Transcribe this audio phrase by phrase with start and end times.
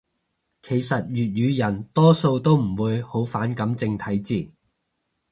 [0.63, 4.51] 其實粵語人多數都唔會好反感正體字